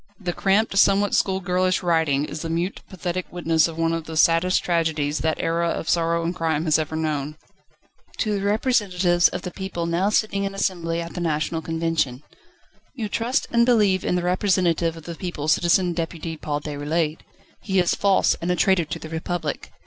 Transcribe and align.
The 0.19 0.33
cramped, 0.33 0.75
somewhat 0.79 1.11
schoolgirlish 1.11 1.83
writing 1.83 2.25
is 2.25 2.41
the 2.41 2.49
mute, 2.49 2.81
pathetic 2.89 3.31
witness 3.31 3.67
of 3.67 3.77
one 3.77 3.93
of 3.93 4.05
the 4.05 4.17
saddest 4.17 4.63
tragedies, 4.63 5.19
that 5.19 5.39
era 5.39 5.67
of 5.69 5.87
sorrow 5.87 6.23
and 6.23 6.33
crime 6.35 6.65
has 6.65 6.79
ever 6.79 6.95
known: 6.95 7.37
/* 7.75 8.17
To 8.17 8.33
the 8.33 8.41
Representatives 8.43 9.27
of 9.27 9.43
the 9.43 9.51
People 9.51 9.85
now 9.85 10.09
sitting 10.09 10.43
in 10.43 10.55
Assembly 10.55 11.01
at 11.01 11.13
the 11.13 11.21
National 11.21 11.61
Convention 11.61 12.23
You 12.95 13.09
trust 13.09 13.45
and 13.51 13.63
believe 13.63 14.03
in 14.03 14.15
the 14.15 14.23
Representative 14.23 14.97
of 14.97 15.03
the 15.03 15.13
people: 15.13 15.47
Citizen 15.47 15.93
Deputy 15.93 16.35
Paul 16.35 16.61
Déroulède. 16.61 17.19
He 17.61 17.77
is 17.77 17.93
false, 17.93 18.35
and 18.41 18.49
a 18.49 18.55
traitor 18.55 18.85
to 18.85 18.97
the 18.97 19.07
Republic. 19.09 19.71